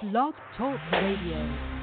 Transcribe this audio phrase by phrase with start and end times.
[0.00, 1.77] Blog Talk Radio.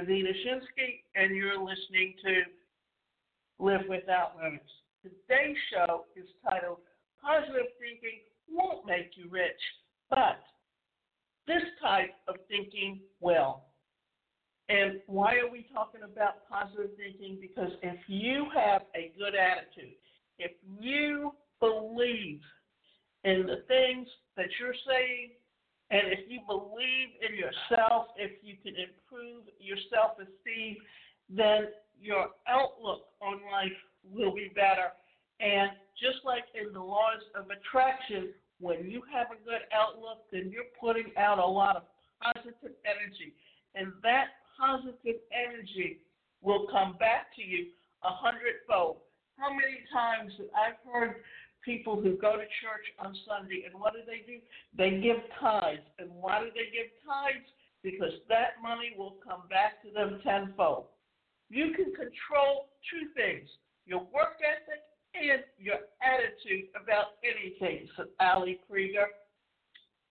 [0.00, 2.42] Davina Shinsky, and you're listening to
[3.62, 4.64] Live Without Limits.
[5.02, 6.78] Today's show is titled
[7.22, 9.60] Positive Thinking Won't Make You Rich,
[10.08, 10.40] but
[11.46, 13.64] this type of thinking will.
[14.70, 17.36] And why are we talking about positive thinking?
[17.38, 19.96] Because if you have a good attitude,
[20.38, 22.40] if you believe
[23.24, 24.08] in the things
[24.38, 25.32] that you're saying,
[25.90, 30.76] and if you believe in yourself, if you can improve your self esteem,
[31.28, 33.74] then your outlook on life
[34.06, 34.94] will be better.
[35.40, 38.30] And just like in the laws of attraction,
[38.60, 41.82] when you have a good outlook, then you're putting out a lot of
[42.22, 43.34] positive energy.
[43.74, 45.98] And that positive energy
[46.42, 47.72] will come back to you
[48.04, 48.98] a hundredfold.
[49.36, 51.16] How many times have I heard
[51.64, 54.40] people who go to church on Sunday, and what do they do?
[54.76, 55.84] They give tithes.
[55.98, 57.46] And why do they give tithes?
[57.82, 60.86] Because that money will come back to them tenfold.
[61.48, 63.48] You can control two things
[63.86, 69.06] your work ethic and your attitude about anything, said Ali Krieger.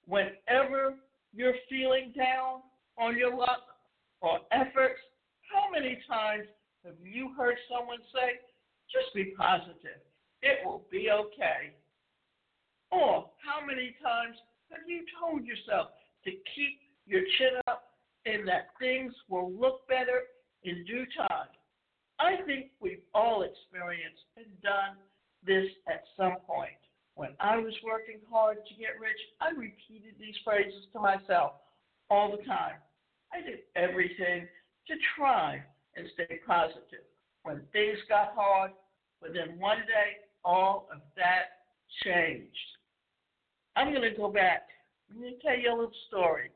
[0.05, 0.95] Whenever
[1.33, 2.61] you're feeling down
[2.97, 3.63] on your luck
[4.21, 4.99] or efforts,
[5.53, 6.43] how many times
[6.83, 8.41] have you heard someone say,
[8.91, 10.01] just be positive?
[10.41, 11.73] It will be okay.
[12.91, 14.37] Or how many times
[14.71, 15.89] have you told yourself
[16.25, 17.83] to keep your chin up
[18.25, 20.23] and that things will look better
[20.63, 21.49] in due time?
[22.19, 24.97] I think we've all experienced and done
[25.45, 26.75] this at some point.
[27.15, 31.53] When I was working hard to get rich, I repeated these phrases to myself
[32.09, 32.79] all the time.
[33.33, 34.47] I did everything
[34.87, 35.63] to try
[35.95, 37.05] and stay positive.
[37.43, 38.71] When things got hard,
[39.21, 41.59] within one day, all of that
[42.03, 42.55] changed.
[43.75, 44.67] I'm going to go back.
[45.09, 46.51] To tell you a little story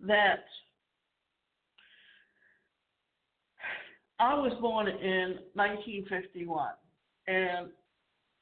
[0.00, 0.44] that
[4.18, 6.68] I was born in 1951,
[7.28, 7.68] and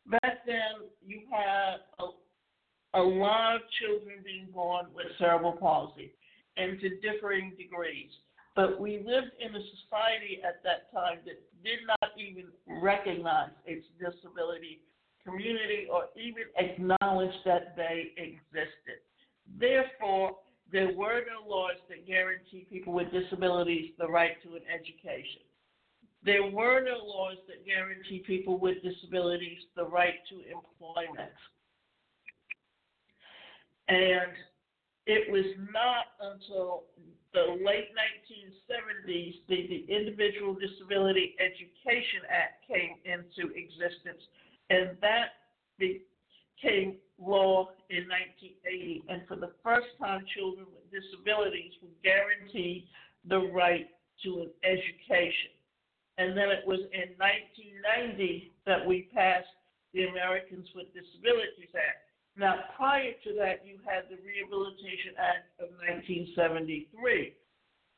[0.06, 6.12] back then you had a, a lot of children being born with cerebral palsy,
[6.56, 8.10] and to differing degrees.
[8.56, 12.46] But we lived in a society at that time that did not even
[12.82, 14.80] recognize its disability
[15.24, 19.00] community or even acknowledge that they existed.
[19.58, 20.36] Therefore,
[20.72, 25.42] there were no laws that guarantee people with disabilities the right to an education.
[26.24, 31.32] There were no laws that guarantee people with disabilities the right to employment.
[33.88, 34.32] And
[35.06, 36.84] it was not until
[37.32, 44.22] the late 1970s, that the Individual Disability Education Act came into existence,
[44.68, 45.38] and that
[45.78, 49.04] became law in 1980.
[49.08, 52.84] And for the first time, children with disabilities were guaranteed
[53.28, 53.86] the right
[54.24, 55.54] to an education.
[56.18, 59.48] And then it was in 1990 that we passed
[59.94, 62.09] the Americans with Disabilities Act.
[62.36, 67.34] Now, prior to that, you had the Rehabilitation Act of 1973,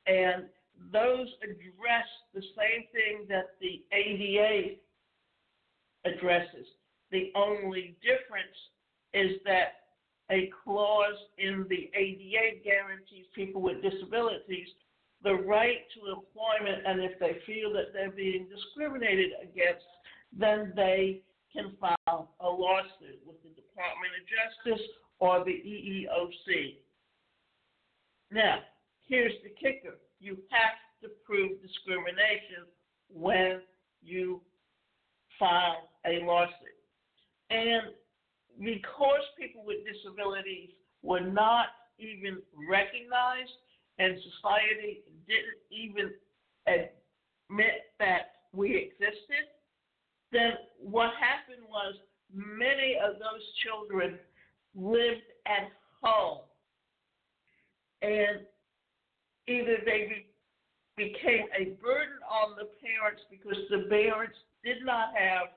[0.06, 0.44] and
[0.92, 4.76] those address the same thing that the ADA
[6.04, 6.66] addresses.
[7.10, 8.56] The only difference
[9.14, 9.84] is that
[10.30, 14.68] a clause in the ADA guarantees people with disabilities
[15.22, 19.84] the right to employment, and if they feel that they're being discriminated against,
[20.32, 21.22] then they
[21.52, 24.86] can file a lawsuit with the Department of Justice
[25.18, 26.76] or the EEOC.
[28.30, 28.60] Now,
[29.08, 32.68] here's the kicker you have to prove discrimination
[33.12, 33.60] when
[34.02, 34.40] you
[35.38, 36.78] file a lawsuit.
[37.50, 37.92] And
[38.58, 40.70] because people with disabilities
[41.02, 41.66] were not
[41.98, 43.50] even recognized
[43.98, 46.12] and society didn't even
[46.66, 49.50] admit that we existed,
[50.30, 51.94] then what happened was
[52.34, 54.18] many of those children
[54.74, 55.68] lived at
[56.02, 56.40] home.
[58.00, 58.42] And
[59.46, 60.26] either they be,
[60.96, 65.52] became a burden on the parents because the parents did not have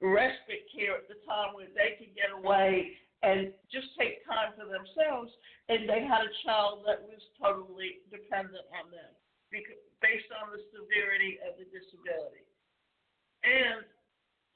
[0.00, 4.66] respite care at the time where they could get away and just take time for
[4.66, 5.30] themselves.
[5.68, 9.12] And they had a child that was totally dependent on them
[9.50, 12.46] because, based on the severity of the disability.
[13.42, 13.86] And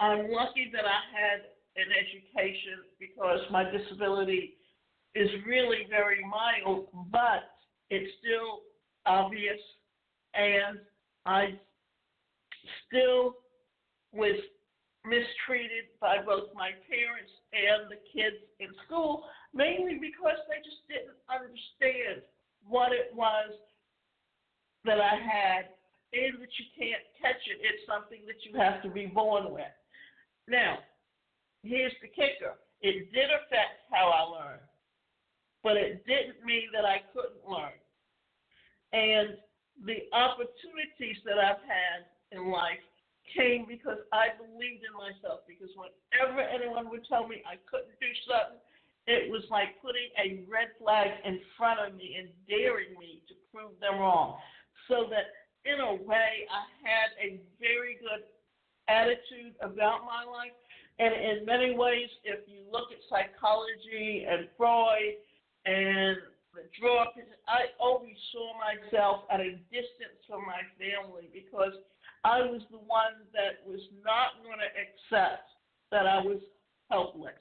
[0.02, 1.46] I'm lucky that I had
[1.78, 4.58] an education because my disability
[5.14, 7.54] is really very mild, but
[7.88, 8.66] it's still
[9.06, 9.62] obvious,
[10.34, 10.80] and
[11.24, 11.54] I
[12.88, 13.38] still
[14.12, 14.34] was
[15.06, 19.22] mistreated by both my parents and the kids in school,
[19.54, 22.26] mainly because they just didn't understand
[22.66, 23.54] what it was
[24.84, 25.70] that I had
[26.10, 27.62] and that you can't catch it.
[27.62, 29.70] It's something that you have to be born with.
[30.48, 30.78] Now,
[31.62, 34.66] here's the kicker it did affect how I learned,
[35.62, 37.78] but it didn't mean that I couldn't learn.
[38.92, 39.38] And
[39.86, 42.82] the opportunities that I've had in life
[43.30, 45.46] came because I believed in myself.
[45.46, 48.60] Because whenever anyone would tell me I couldn't do something,
[49.06, 53.34] it was like putting a red flag in front of me and daring me to
[53.50, 54.38] prove them wrong.
[54.86, 55.30] So that
[55.64, 58.26] in a way, I had a very good
[58.88, 60.54] attitude about my life.
[60.98, 65.18] And in many ways, if you look at psychology and Freud
[65.66, 66.16] and
[66.54, 67.08] the draw,
[67.48, 71.72] I always saw myself at a distance from my family because
[72.24, 75.48] I was the one that was not going to accept
[75.90, 76.38] that I was
[76.90, 77.40] helpless.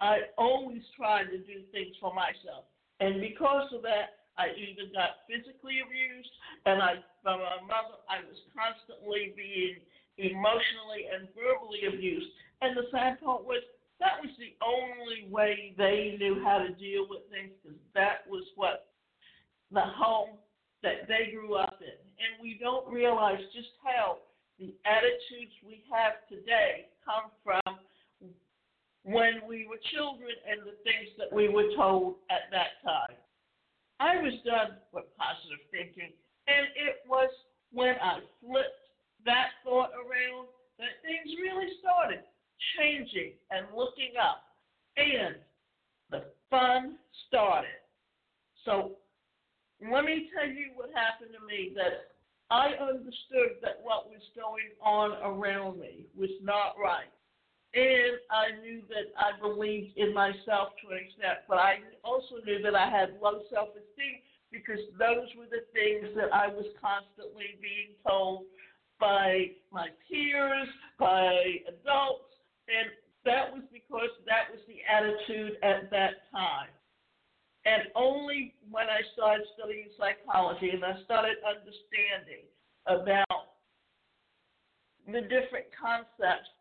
[0.00, 2.70] I always tried to do things for myself.
[3.00, 6.34] And because of that, I either got physically abused,
[6.66, 9.78] and I from my mother, I was constantly being
[10.18, 12.26] emotionally and verbally abused.
[12.62, 13.62] And the sad part was
[14.00, 18.44] that was the only way they knew how to deal with things because that was
[18.56, 18.90] what
[19.70, 20.36] the home
[20.82, 21.98] that they grew up in.
[22.18, 24.18] And we don't realize just how
[24.58, 27.80] the attitudes we have today come from
[29.04, 33.16] when we were children and the things that we were told at that time.
[34.00, 36.12] I was done with positive thinking,
[36.48, 37.30] and it was
[37.72, 38.83] when I flipped
[39.24, 40.48] that thought around
[40.78, 42.20] that things really started
[42.76, 44.42] changing and looking up,
[44.96, 45.36] and
[46.10, 46.96] the fun
[47.28, 47.82] started.
[48.64, 48.96] So
[49.80, 52.14] let me tell you what happened to me that
[52.50, 57.10] I understood that what was going on around me was not right.
[57.74, 62.62] And I knew that I believed in myself to an extent, but I also knew
[62.62, 64.22] that I had low self esteem
[64.54, 68.46] because those were the things that I was constantly being told
[69.00, 70.68] by my peers,
[70.98, 72.30] by adults,
[72.68, 72.90] and
[73.24, 76.70] that was because that was the attitude at that time.
[77.64, 82.44] And only when I started studying psychology and I started understanding
[82.84, 83.56] about
[85.08, 86.52] the different concepts,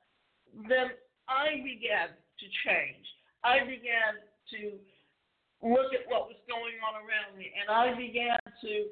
[0.67, 0.95] then
[1.27, 3.03] I began to change.
[3.43, 4.23] I began
[4.55, 4.79] to
[5.59, 8.87] look at what was going on around me, and I began to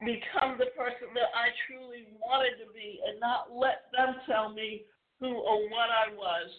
[0.00, 4.86] become the person that I truly wanted to be and not let them tell me
[5.18, 6.50] who or what I was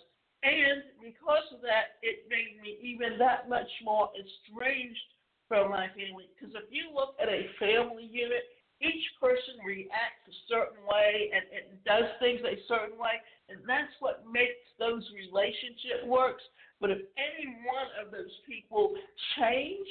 [0.44, 5.10] and because of that, it made me even that much more estranged
[5.52, 6.32] from my family.
[6.32, 8.48] Because if you look at a family unit,
[8.80, 13.20] each person reacts a certain way and, and does things a certain way,
[13.52, 16.44] and that's what makes those relationship works.
[16.80, 18.96] But if any one of those people
[19.36, 19.90] change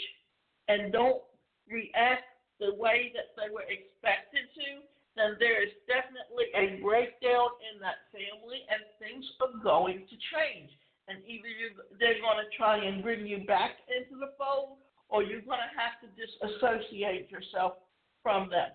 [0.73, 1.21] and don't
[1.69, 4.83] react the way that they were expected to,
[5.17, 10.71] then there is definitely a breakdown in that family, and things are going to change.
[11.09, 11.49] And either
[11.99, 15.75] they're going to try and bring you back into the fold, or you're going to
[15.79, 17.81] have to disassociate yourself
[18.23, 18.71] from them.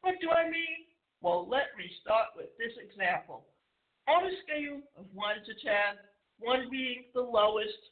[0.00, 0.86] What do I mean?
[1.20, 3.44] Well, let me start with this example.
[4.06, 5.98] On a scale of 1 to 10,
[6.38, 7.90] 1 being the lowest,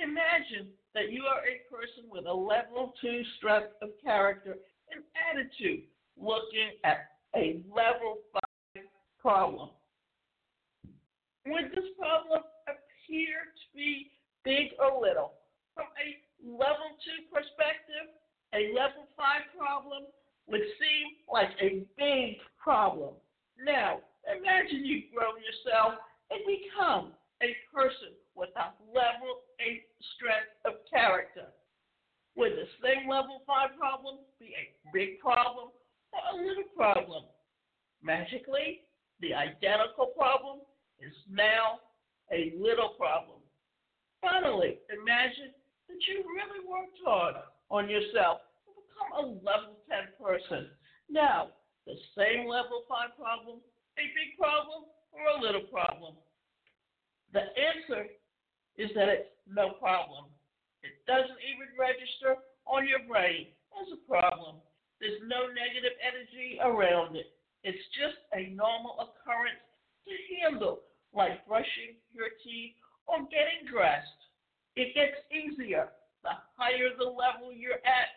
[0.00, 4.56] imagine that you are a person with a level 2 strength of character
[4.90, 5.84] and attitude
[6.16, 8.84] looking at a level five
[9.20, 9.70] problem.
[11.46, 14.12] Would this problem appear to be
[14.44, 15.32] big or little?
[15.74, 18.14] From a level two perspective,
[18.54, 20.06] a level five problem
[20.46, 23.14] would seem like a big problem.
[23.58, 25.98] Now, imagine you grow yourself
[26.30, 31.48] and become a person with a level eight strength of character.
[32.36, 35.70] Would the same level five problem be a big problem
[36.10, 37.24] or a little problem.
[38.02, 38.82] Magically,
[39.20, 40.66] the identical problem
[40.98, 41.78] is now
[42.32, 43.38] a little problem.
[44.20, 45.54] Finally, imagine
[45.88, 47.34] that you really worked hard
[47.70, 50.70] on yourself to become a level 10 person.
[51.08, 51.54] Now,
[51.86, 53.60] the same level 5 problem,
[53.98, 56.16] a big problem, or a little problem?
[57.32, 58.08] The answer
[58.76, 60.26] is that it's no problem.
[60.82, 63.48] It doesn't even register on your brain
[63.80, 64.60] as a problem.
[65.00, 67.32] There's no negative energy around it.
[67.64, 69.64] It's just a normal occurrence
[70.04, 72.76] to handle, like brushing your teeth
[73.06, 74.20] or getting dressed.
[74.76, 75.88] It gets easier
[76.22, 78.16] the higher the level you're at.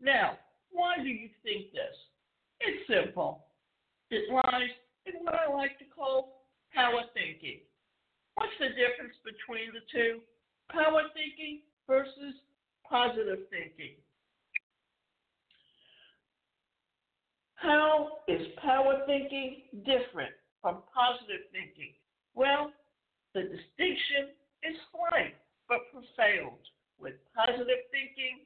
[0.00, 0.38] Now,
[0.70, 1.96] why do you think this?
[2.60, 3.44] It's simple.
[4.10, 4.72] It lies
[5.06, 7.60] in what I like to call power thinking.
[8.42, 10.18] What's the difference between the two?
[10.66, 12.34] Power thinking versus
[12.82, 13.94] positive thinking.
[17.54, 21.94] How is power thinking different from positive thinking?
[22.34, 22.74] Well,
[23.30, 24.34] the distinction
[24.66, 25.38] is slight
[25.70, 26.58] but profound.
[26.98, 28.42] With positive thinking,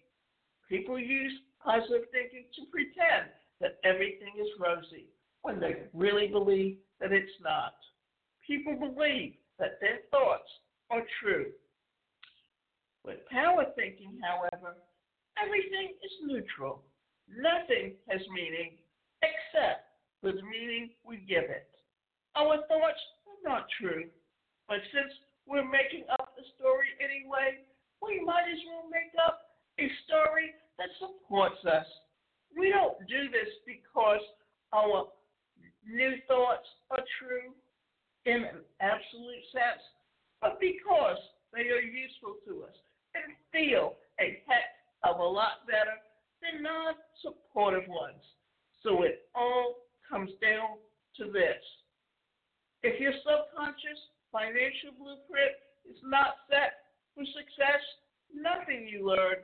[0.68, 1.32] people use
[1.64, 3.32] positive thinking to pretend
[3.64, 5.08] that everything is rosy
[5.40, 7.80] when they really believe that it's not.
[8.44, 10.48] People believe that their thoughts
[10.90, 11.46] are true.
[13.04, 14.76] With power thinking, however,
[15.38, 16.82] everything is neutral.
[17.28, 18.78] Nothing has meaning
[19.22, 19.86] except
[20.20, 21.70] for the meaning we give it.
[22.36, 24.10] Our thoughts are not true,
[24.68, 25.12] but since
[25.46, 27.62] we're making up the story anyway,
[28.02, 31.86] we might as well make up a story that supports us.
[32.56, 34.20] We don't do this because
[34.74, 35.08] our
[35.86, 37.54] new thoughts are true
[38.26, 39.82] in an absolute sense,
[40.42, 41.18] but because
[41.54, 42.76] they are useful to us
[43.14, 45.96] and feel a heck of a lot better
[46.42, 48.22] than non supportive ones.
[48.82, 50.78] So it all comes down
[51.16, 51.62] to this.
[52.82, 55.56] If your subconscious financial blueprint
[55.88, 57.82] is not set for success,
[58.34, 59.40] nothing you learn,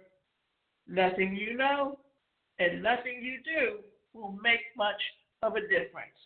[0.87, 1.99] nothing you know,
[2.59, 3.79] and nothing you do
[4.13, 5.01] will make much
[5.43, 6.19] of a difference.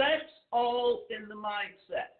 [0.00, 2.16] That's all in the mindset.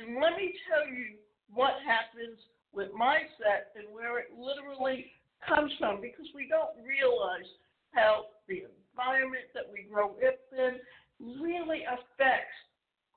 [0.00, 1.20] And let me tell you
[1.52, 2.40] what happens
[2.72, 5.12] with mindset and where it literally
[5.44, 7.44] comes from because we don't realize
[7.92, 10.80] how the environment that we grow up in
[11.20, 12.56] really affects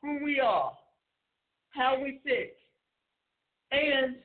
[0.01, 0.73] who we are,
[1.69, 2.51] how we think.
[3.71, 4.17] And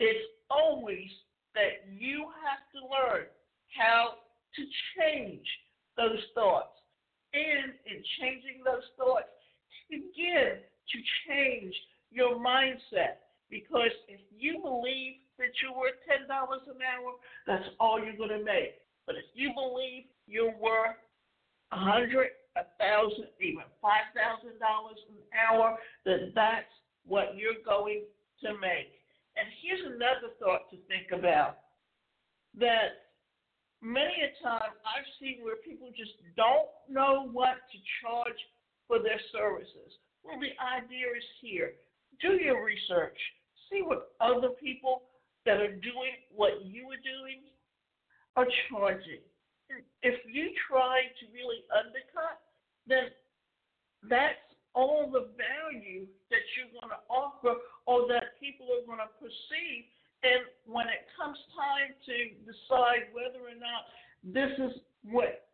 [0.00, 1.10] it's always
[1.54, 3.26] that you have to learn
[3.78, 4.14] how
[4.56, 4.62] to
[4.98, 5.46] change
[5.96, 6.77] those thoughts.
[7.34, 9.28] And in changing those thoughts,
[9.90, 10.96] begin to
[11.28, 11.74] change
[12.10, 13.24] your mindset.
[13.50, 17.12] Because if you believe that you're worth $10 an hour,
[17.46, 18.80] that's all you're going to make.
[19.06, 21.00] But if you believe you're worth
[21.72, 26.68] a hundred, a thousand, even five thousand dollars an hour, then that's
[27.06, 28.04] what you're going
[28.44, 28.92] to make.
[29.36, 31.64] And here's another thought to think about
[32.60, 33.07] that
[33.82, 38.38] many a time I've seen where people just don't know what to charge
[38.86, 39.98] for their services.
[40.24, 41.72] Well, the idea is here.
[42.20, 43.16] Do your research.
[43.70, 45.02] See what other people
[45.46, 47.46] that are doing what you are doing
[48.36, 49.22] are charging.
[50.02, 52.40] If you try to really undercut,
[52.88, 53.12] then
[54.08, 54.40] that's
[54.74, 59.88] all the value that you're going to offer or that people are going to perceive.
[60.26, 63.86] And when it comes time to decide whether or not
[64.26, 65.46] this is what,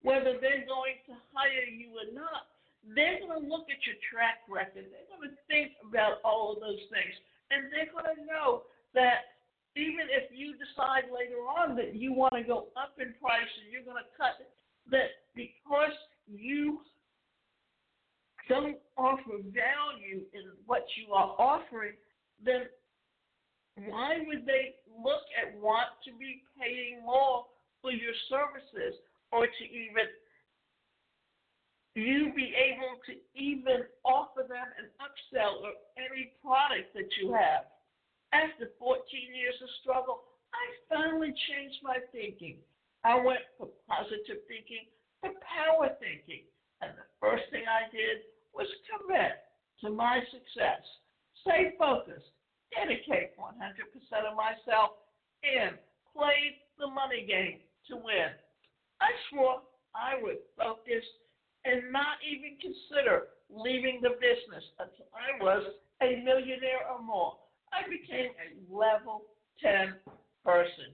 [0.00, 2.48] whether they're going to hire you or not,
[2.96, 4.88] they're going to look at your track record.
[4.88, 7.12] They're going to think about all of those things.
[7.52, 8.64] And they're going to know
[8.96, 9.36] that
[9.76, 13.68] even if you decide later on that you want to go up in price and
[13.68, 14.40] you're going to cut
[14.90, 15.92] that because
[16.26, 16.80] you
[18.48, 21.92] don't offer value in what you are offering,
[22.44, 22.64] then
[23.86, 27.46] why would they look at want to be paying more
[27.82, 28.98] for your services
[29.30, 30.08] or to even
[31.94, 37.70] you be able to even offer them an upsell or any product that you have?
[38.32, 38.98] After 14
[39.34, 42.58] years of struggle, I finally changed my thinking.
[43.04, 44.84] I went from positive thinking
[45.24, 46.44] to power thinking.
[46.82, 49.42] And the first thing I did was commit
[49.82, 50.82] to my success,
[51.42, 52.30] stay focused,
[52.74, 53.56] dedicate 100%
[54.24, 54.98] of myself,
[55.44, 55.78] and
[56.12, 58.34] play the money game to win.
[59.00, 59.62] I swore
[59.94, 61.04] I would focus
[61.64, 65.64] and not even consider leaving the business until I was
[66.02, 67.34] a millionaire or more.
[67.72, 69.26] I became a level
[69.60, 69.98] 10
[70.44, 70.92] person.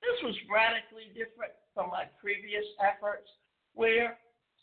[0.00, 3.28] This was radically different from my previous efforts,
[3.74, 4.18] where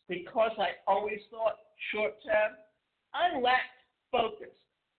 [0.07, 1.59] because I always thought
[1.91, 2.55] short term,
[3.13, 3.79] I lacked
[4.12, 4.53] focus.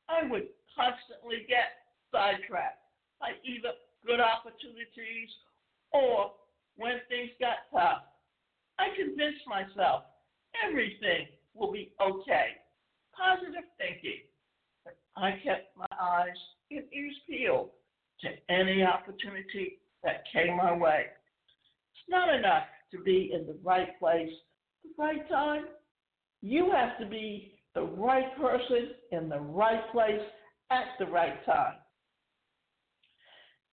[0.08, 2.84] I would constantly get sidetracked
[3.18, 3.72] by either
[4.04, 5.32] good opportunities
[5.90, 6.36] or
[6.76, 8.04] when things got tough.
[8.78, 10.04] I convinced myself
[10.60, 12.60] everything will be okay.
[13.16, 14.28] Positive thinking
[15.16, 16.36] I kept my eyes
[16.70, 17.70] and ears peeled
[18.20, 21.06] to any opportunity that came my way.
[21.08, 24.30] It's not enough to be in the right place,
[24.84, 25.64] the right time.
[26.42, 30.20] You have to be the right person in the right place
[30.70, 31.74] at the right time.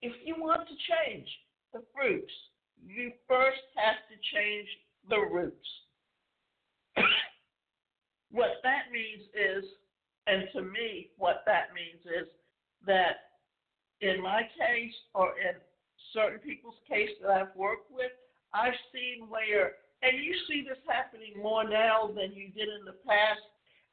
[0.02, 1.28] If you want to change
[1.72, 2.32] the fruits,
[2.86, 4.68] you first have to change
[5.08, 5.68] the roots.
[8.30, 9.64] what that means is,
[10.26, 12.28] and to me, what that means is
[12.86, 13.34] that
[14.00, 15.56] in my case or in
[16.12, 18.12] certain people's case that I've worked with,
[18.52, 19.72] I've seen where,
[20.02, 23.40] and you see this happening more now than you did in the past,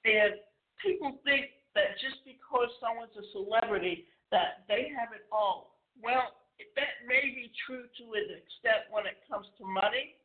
[0.05, 0.35] and
[0.83, 5.79] people think that just because someone's a celebrity that they have it all.
[5.99, 6.35] Well,
[6.75, 10.19] that may be true to an extent when it comes to money,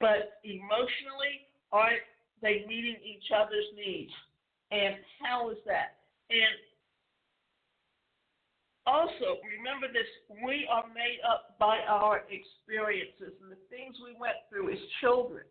[0.00, 1.94] but emotionally, are
[2.42, 4.12] they meeting each other's needs?
[4.70, 6.00] And how is that?
[6.30, 6.56] And
[8.86, 10.08] also, remember this
[10.42, 15.44] we are made up by our experiences and the things we went through as children,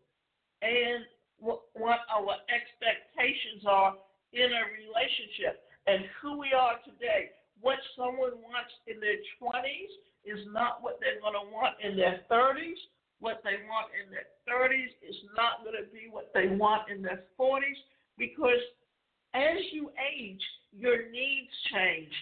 [0.61, 1.05] and
[1.37, 3.95] what, what our expectations are
[4.33, 7.33] in a relationship, and who we are today.
[7.61, 9.91] What someone wants in their 20s
[10.23, 12.79] is not what they're going to want in their 30s.
[13.19, 17.01] What they want in their 30s is not going to be what they want in
[17.03, 17.75] their 40s
[18.15, 18.63] because
[19.33, 22.13] as you age, your needs change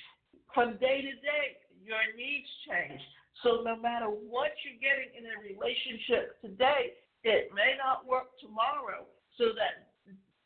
[0.54, 3.02] from day to day, your needs change.
[3.44, 9.06] So no matter what you're getting in a relationship today, it may not work tomorrow.
[9.38, 9.87] So that,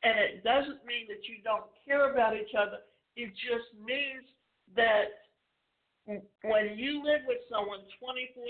[0.04, 2.82] and it doesn't mean that you don't care about each other.
[3.16, 4.26] It just means
[4.76, 5.30] that
[6.42, 8.42] when you live with someone 24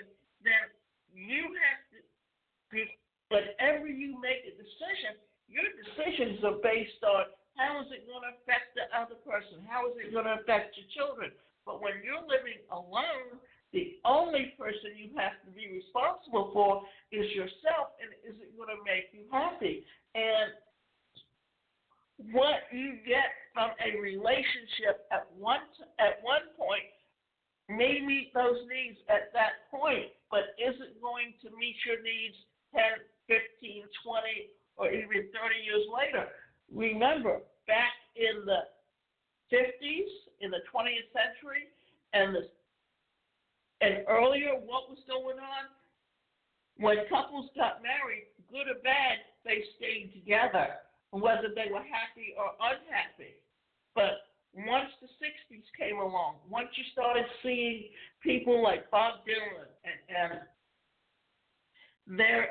[0.00, 0.06] 7,
[0.40, 0.64] then
[1.12, 2.80] you have to,
[3.28, 8.32] whenever you make a decision, your decisions are based on how is it going to
[8.42, 9.62] affect the other person?
[9.68, 11.30] How is it going to affect your children?
[11.62, 13.38] But when you're living alone,
[13.70, 18.70] the only person you have to be responsible for is yourself, and is it going
[18.70, 19.86] to make you happy?
[20.14, 20.54] And
[22.18, 25.62] what you get from a relationship at one
[25.98, 26.86] at one point
[27.68, 32.36] may meet those needs at that point, but isn't going to meet your needs
[32.76, 32.82] 10,
[33.26, 36.28] 15, 20, or even 30 years later.
[36.68, 38.68] Remember, back in the
[39.48, 41.70] 50s, in the 20th century,
[42.12, 42.42] and the
[43.80, 45.64] and earlier, what was going on?
[46.78, 50.80] When couples got married, good or bad, they stayed together,
[51.14, 53.38] whether they were happy or unhappy.
[53.94, 57.84] But once the 60s came along, once you started seeing
[58.22, 60.40] people like Bob Dylan and, and
[62.18, 62.48] their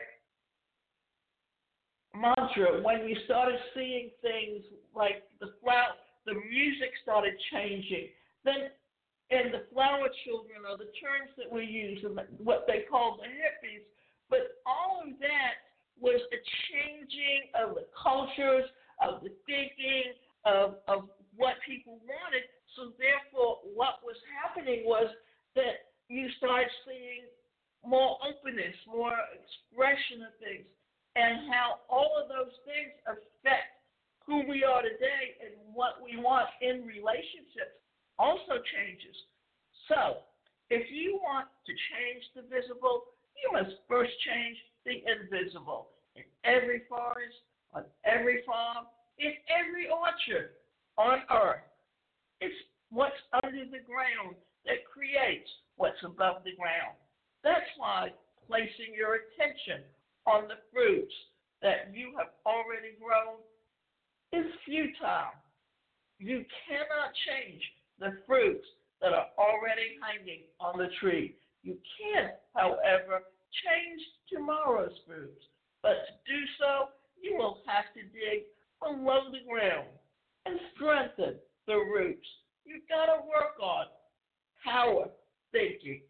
[2.15, 4.63] mantra when you started seeing things
[4.95, 5.95] like the flower,
[6.26, 8.08] the music started changing.
[8.45, 8.69] Then,
[9.32, 13.28] and the flower children are the terms that we use and what they call the
[13.28, 13.84] hippies.
[14.30, 16.39] But all of that was a
[16.71, 18.67] changing of the cultures,
[19.01, 20.13] of the thinking,
[20.45, 22.45] of, of what people wanted.
[22.75, 25.08] So therefore, what was happening was
[25.56, 27.29] that you started seeing
[27.86, 30.67] more openness, more expression of things
[31.15, 33.77] and how all of those things affect
[34.25, 37.77] who we are today and what we want in relationships
[38.17, 39.13] also changes.
[39.91, 40.25] So,
[40.71, 45.89] if you want to change the visible, you must first change the invisible.
[46.15, 47.38] In every forest,
[47.74, 48.86] on every farm,
[49.19, 50.52] in every orchard
[50.98, 51.65] on earth,
[52.41, 52.56] it's
[52.89, 56.96] what's under the ground that creates what's above the ground.
[57.43, 58.12] That's why
[58.48, 59.84] placing your attention
[60.26, 61.13] on the fruits
[61.62, 63.41] that you have already grown
[64.32, 65.34] is futile.
[66.19, 67.63] You cannot change
[68.00, 68.65] the fruits
[69.02, 71.36] that are already hanging on the tree.
[71.63, 73.24] You can, however,
[73.61, 75.43] change tomorrow's fruits,
[75.81, 76.89] but to do so,
[77.21, 78.49] you will have to dig
[78.81, 79.87] below the ground
[80.45, 82.27] and strengthen the roots.
[82.65, 83.85] You've got to work on
[84.63, 85.07] power
[85.51, 86.01] thinking.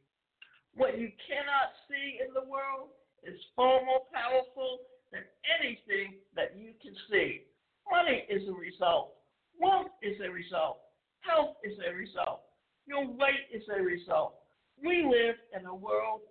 [0.75, 2.89] What you cannot see in the world,
[3.25, 5.23] is far more powerful than
[5.60, 7.47] anything that you can see.
[7.89, 9.15] Money is a result.
[9.60, 10.79] Wealth is a result.
[11.21, 12.41] Health is a result.
[12.86, 14.36] Your weight is a result.
[14.82, 16.21] We live in a world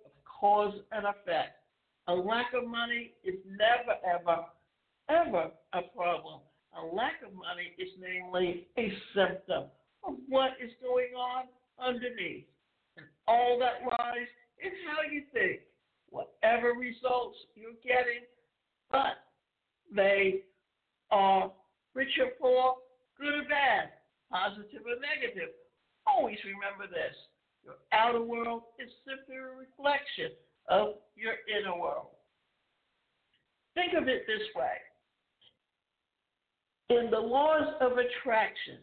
[0.43, 1.63] cause and effect.
[2.09, 4.43] A lack of money is never, ever,
[5.07, 6.41] ever a problem.
[6.75, 9.71] A lack of money is namely a symptom
[10.03, 11.45] of what is going on
[11.79, 12.43] underneath.
[12.97, 14.27] And all that lies
[14.59, 15.61] in how you think
[16.09, 18.27] whatever results you're getting,
[18.91, 19.23] but
[19.95, 20.43] they
[21.09, 21.53] are
[21.95, 22.75] rich or poor,
[23.17, 23.95] good or bad.
[24.29, 25.55] positive or negative.
[26.05, 27.15] Always remember this
[27.63, 30.31] your outer world is simply a reflection
[30.69, 32.15] of your inner world.
[33.75, 34.77] Think of it this way
[36.89, 38.79] in the laws of attraction,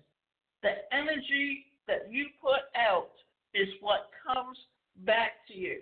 [0.63, 3.11] the energy that you put out
[3.55, 4.57] is what comes
[5.05, 5.81] back to you.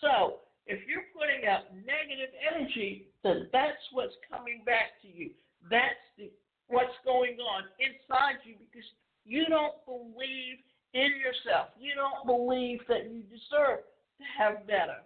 [0.00, 5.30] So, if you're putting out negative energy, then that's what's coming back to you.
[5.70, 6.30] That's the,
[6.68, 8.86] what's going on inside you because
[9.24, 10.62] you don't believe
[10.94, 11.72] in yourself.
[11.78, 13.84] You don't believe that you deserve
[14.18, 15.00] to have better.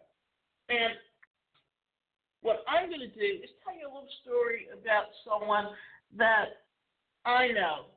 [0.69, 0.95] And
[2.43, 5.71] what I'm going to do is tell you a little story about someone
[6.19, 6.67] that
[7.25, 7.91] I know.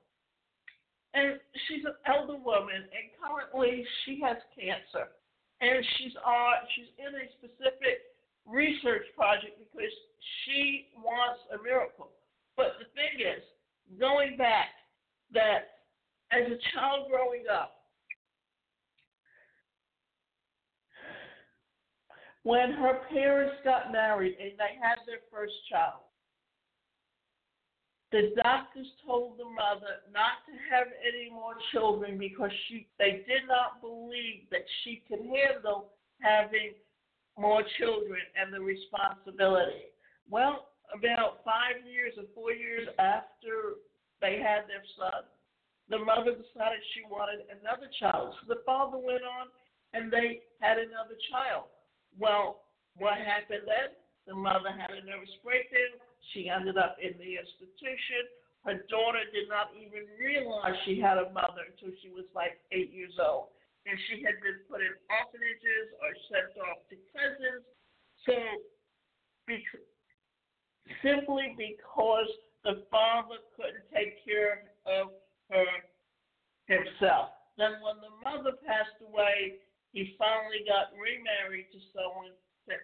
[1.14, 5.10] And she's an elder woman, and currently she has cancer.
[5.62, 8.14] And she's on, she's in a specific
[8.46, 9.94] research project because
[10.46, 12.14] she wants a miracle.
[12.56, 13.42] But the thing is,
[14.00, 14.70] going back,
[15.34, 15.86] that
[16.32, 17.79] as a child growing up,
[22.44, 26.04] when her parents got married and they had their first child,
[28.12, 33.46] the doctors told the mother not to have any more children because she they did
[33.48, 36.74] not believe that she could handle having
[37.38, 39.94] more children and the responsibility.
[40.30, 43.78] Well, about five years or four years after
[44.22, 45.30] they had their son,
[45.90, 48.34] the mother decided she wanted another child.
[48.42, 49.54] So the father went on
[49.94, 51.70] and they had another child.
[52.20, 53.96] Well, what happened then?
[54.28, 55.98] The mother had a nervous breakdown
[56.34, 58.28] she ended up in the institution.
[58.66, 62.92] Her daughter did not even realize she had a mother until she was like eight
[62.92, 63.56] years old.
[63.88, 67.64] And she had been put in orphanages or sent off to cousins.
[68.28, 68.36] So,
[71.02, 72.30] simply because
[72.68, 75.16] the father couldn't take care of
[75.50, 75.66] her
[76.68, 77.32] himself.
[77.58, 82.34] Then, when the mother passed away, he finally got remarried to someone
[82.70, 82.76] to,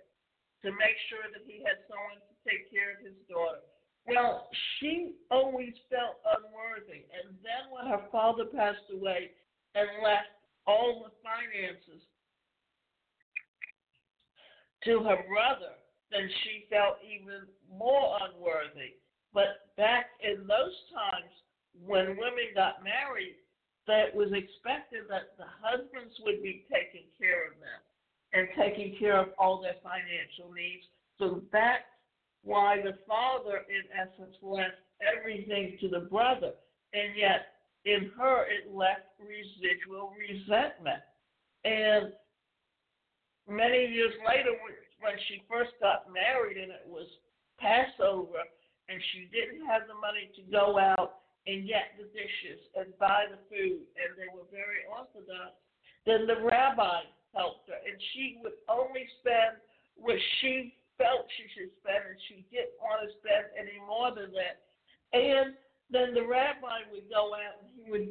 [0.65, 3.61] to make sure that he had someone to take care of his daughter.
[4.05, 7.09] Well, she always felt unworthy.
[7.09, 9.33] And then when her father passed away
[9.73, 10.33] and left
[10.65, 12.05] all the finances
[14.85, 15.73] to her brother,
[16.11, 19.01] then she felt even more unworthy.
[19.33, 21.33] But back in those times,
[21.81, 23.35] when women got married,
[23.87, 27.81] that was expected that the husbands would be taking care of them
[28.33, 30.83] and taking care of all their financial needs.
[31.19, 31.85] So that's
[32.43, 36.53] why the father, in essence, left everything to the brother,
[36.93, 41.01] and yet in her it left residual resentment.
[41.63, 42.13] And
[43.49, 44.57] many years later,
[44.99, 47.07] when she first got married and it was
[47.59, 48.43] Passover,
[48.89, 53.29] and she didn't have the money to go out and get the dishes and buy
[53.29, 55.53] the food, and they were very orthodox,
[56.05, 59.61] then the rabbi helped her, and she would only spend
[59.97, 64.31] what she felt she should spend, and she didn't want to spend any more than
[64.33, 64.65] that.
[65.13, 65.53] And
[65.91, 68.09] then the rabbi would go out and he would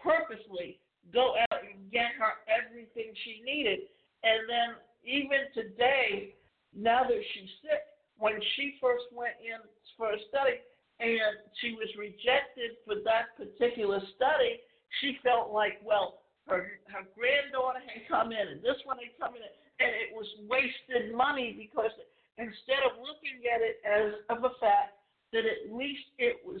[0.00, 0.80] purposely
[1.12, 3.90] go out and get her everything she needed.
[4.24, 4.68] And then
[5.04, 6.34] even today,
[6.72, 7.84] now that she's sick,
[8.16, 9.60] when she first went in
[9.96, 10.60] for a study
[11.00, 14.60] and she was rejected for that particular study,
[15.00, 19.36] she felt like, well, her her granddaughter had come in and this one had come
[19.36, 19.42] in
[19.80, 21.92] and it was wasted money because
[22.36, 24.98] instead of looking at it as of a fact
[25.32, 26.60] that at least it was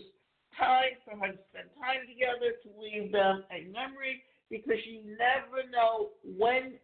[0.54, 5.66] time for her to spend time together to leave them a memory because you never
[5.68, 6.78] know when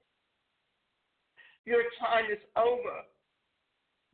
[1.64, 3.06] your time is over.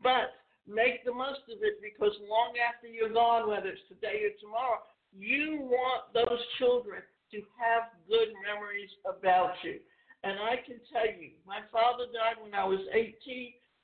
[0.02, 4.35] But make the most of it because long after you're gone, whether it's today or
[4.38, 4.81] tomorrow,
[5.12, 9.81] you want those children to have good memories about you.
[10.22, 13.11] And I can tell you, my father died when I was 18,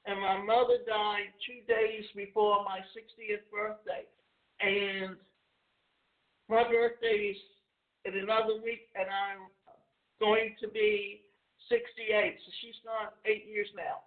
[0.06, 4.06] and my mother died two days before my 60th birthday.
[4.62, 5.18] And
[6.48, 7.40] my birthday is
[8.04, 9.50] in another week, and I'm
[10.20, 11.26] going to be
[11.68, 12.38] 68.
[12.38, 14.06] So she's gone eight years now.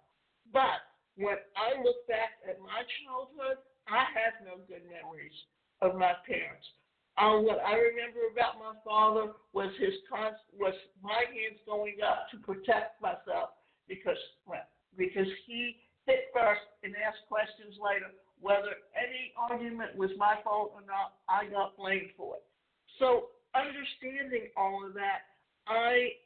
[0.52, 0.80] But
[1.16, 5.34] when I look back at my childhood, I have no good memories
[5.82, 6.64] of my parents.
[7.20, 10.72] Um, what I remember about my father was his const- was
[11.02, 13.52] my hands going up to protect myself
[13.86, 14.64] because well,
[14.96, 18.08] because he hit first and asked questions later.
[18.40, 22.42] Whether any argument was my fault or not, I got blamed for it.
[22.98, 25.30] So understanding all of that,
[25.68, 26.18] I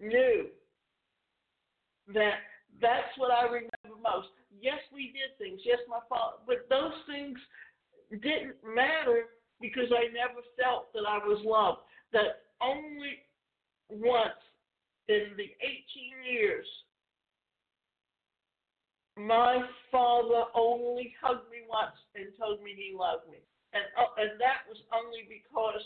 [0.00, 0.48] knew
[2.12, 2.42] that
[2.80, 4.28] that's what I remember most.
[4.60, 5.60] Yes, we did things.
[5.64, 7.38] Yes, my father, but those things
[8.10, 11.82] didn't matter because I never felt that I was loved.
[12.12, 13.26] That only
[13.90, 14.38] once
[15.08, 16.66] in the 18 years
[19.16, 23.44] my father only hugged me once and told me he loved me.
[23.76, 25.84] And, uh, and that was only because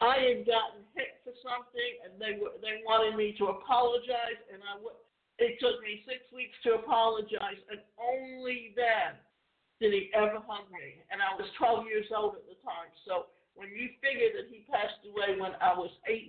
[0.00, 4.62] I had gotten hit for something, and they were they wanted me to apologize, and
[4.64, 4.96] I w-
[5.40, 9.16] it took me six weeks to apologize, and only then
[9.80, 11.00] did he ever hug me.
[11.08, 12.92] And I was 12 years old at the time.
[13.08, 16.28] So when you figure that he passed away when I was 18,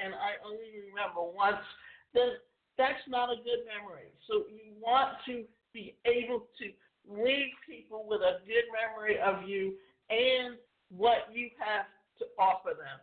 [0.00, 1.60] and I only remember once,
[2.16, 2.40] then
[2.80, 4.08] that's not a good memory.
[4.24, 5.44] So you want to
[5.76, 6.66] be able to
[7.04, 9.76] leave people with a good memory of you
[10.08, 10.56] and
[10.88, 11.84] what you have
[12.20, 12.98] to offer them.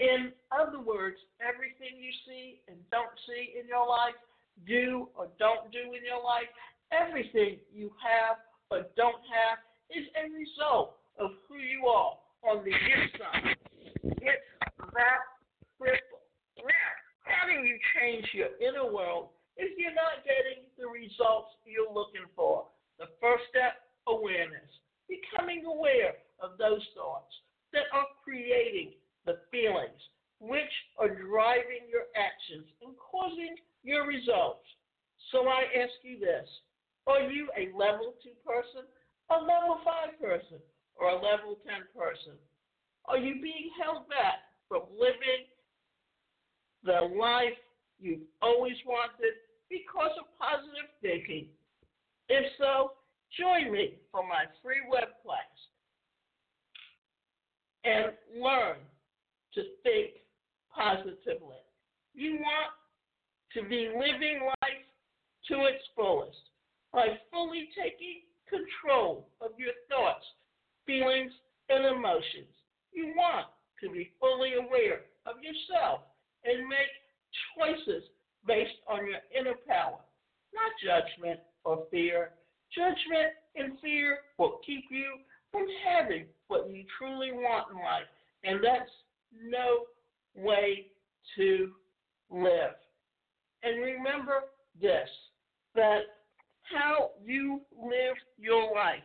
[0.00, 4.16] In other words, everything you see and don't see in your life,
[4.64, 6.48] do or don't do in your life,
[6.88, 8.40] everything you have
[8.72, 9.60] or don't have
[9.92, 12.16] is a result of who you are
[12.48, 13.52] on the inside.
[14.24, 14.48] It's
[14.96, 15.20] that
[15.76, 16.24] simple.
[16.64, 16.90] Now,
[17.28, 22.24] how do you change your inner world if you're not getting the results you're looking
[22.32, 22.64] for?
[22.96, 24.68] The first step, awareness.
[25.12, 27.36] Becoming aware of those thoughts
[27.76, 30.00] that are creating the feelings
[30.40, 33.54] which are driving your actions and causing
[33.84, 34.64] your results.
[35.32, 36.48] So I ask you this
[37.06, 38.88] Are you a level two person,
[39.30, 40.58] a level five person,
[40.96, 42.34] or a level 10 person?
[43.06, 45.48] Are you being held back from living
[46.84, 47.56] the life
[47.98, 49.36] you've always wanted
[49.68, 51.46] because of positive thinking?
[52.28, 52.92] If so,
[53.36, 55.56] join me for my free web class
[57.84, 58.76] and learn
[59.54, 60.22] to think
[60.74, 61.60] positively.
[62.14, 62.72] You want
[63.54, 64.86] to be living life
[65.48, 66.36] to its fullest
[66.92, 70.24] by fully taking control of your thoughts,
[70.86, 71.32] feelings,
[71.68, 72.50] and emotions.
[72.92, 73.46] You want
[73.82, 76.00] to be fully aware of yourself
[76.44, 76.90] and make
[77.54, 78.04] choices
[78.46, 79.98] based on your inner power,
[80.54, 82.32] not judgment or fear.
[82.74, 85.18] Judgment and fear will keep you
[85.50, 88.06] from having what you truly want in life,
[88.44, 88.90] and that's
[89.32, 89.84] no
[90.36, 90.86] way
[91.36, 91.70] to
[92.30, 92.74] live.
[93.62, 94.40] And remember
[94.80, 95.08] this
[95.74, 96.00] that
[96.62, 99.02] how you live your life,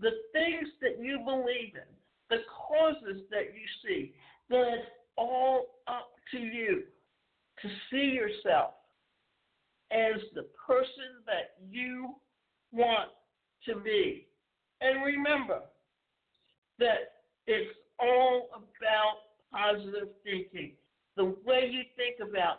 [0.00, 1.90] the things that you believe in,
[2.30, 4.12] the causes that you see,
[4.50, 6.82] that it's all up to you
[7.62, 8.74] to see yourself
[9.90, 12.14] as the person that you
[12.72, 13.10] want
[13.66, 14.26] to be.
[14.80, 15.60] And remember
[16.78, 19.05] that it's all about
[19.66, 20.72] positive thinking.
[21.16, 22.58] The way you think about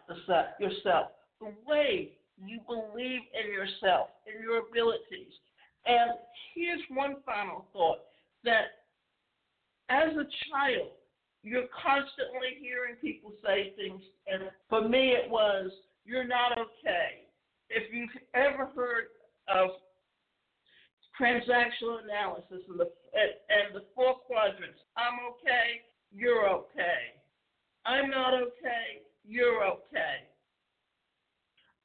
[0.59, 1.07] yourself,
[1.39, 5.33] the way you believe in yourself, in your abilities.
[5.85, 6.11] And
[6.55, 7.99] here's one final thought
[8.43, 8.83] that
[9.89, 10.91] as a child,
[11.43, 15.71] you're constantly hearing people say things, and for me, it was,
[16.03, 17.29] You're not okay.
[17.69, 19.11] If you've ever heard
[19.47, 19.69] of
[21.19, 25.81] transactional analysis and the, and the four quadrants, I'm okay,
[26.13, 27.15] you're okay.
[27.85, 30.27] I'm not okay, you're okay.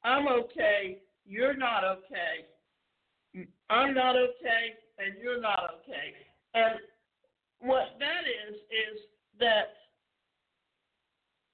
[0.03, 3.47] I'm okay, you're not okay.
[3.69, 6.13] I'm not okay, and you're not okay.
[6.53, 6.79] And
[7.59, 8.99] what that is, is
[9.39, 9.73] that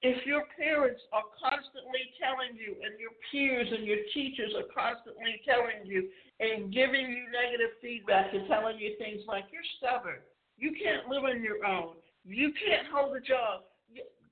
[0.01, 5.43] if your parents are constantly telling you, and your peers and your teachers are constantly
[5.45, 10.23] telling you and giving you negative feedback and telling you things like, you're stubborn,
[10.57, 13.63] you can't live on your own, you can't hold a job,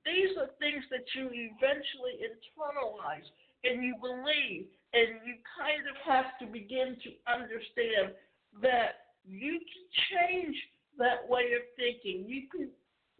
[0.04, 3.28] these are things that you eventually internalize
[3.64, 8.14] and you believe, and you kind of have to begin to understand
[8.62, 10.56] that you can change
[10.96, 12.24] that way of thinking.
[12.24, 12.70] You can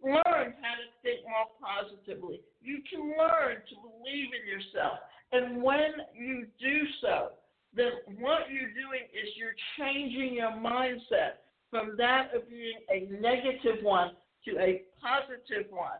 [0.01, 2.41] learn how to think more positively.
[2.61, 4.99] You can learn to believe in yourself.
[5.31, 7.37] And when you do so,
[7.75, 13.83] then what you're doing is you're changing your mindset from that of being a negative
[13.83, 14.11] one
[14.45, 15.97] to a positive one.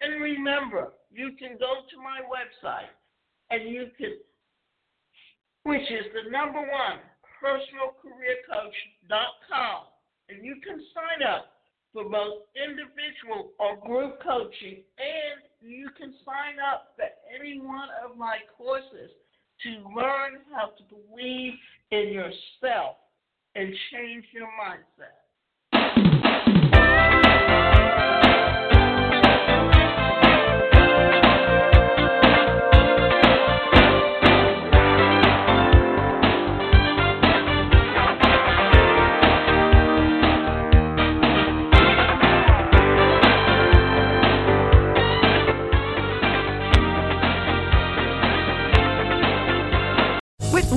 [0.00, 2.88] And remember, you can go to my website
[3.50, 4.16] and you can,
[5.64, 7.00] which is the number one,
[7.42, 9.82] personalcareercoach.com,
[10.28, 11.52] and you can sign up
[11.92, 18.16] for both individual or group coaching, and you can sign up for any one of
[18.16, 19.10] my courses
[19.62, 21.58] to learn how to believe
[21.90, 22.96] in yourself
[23.54, 25.27] and change your mindset.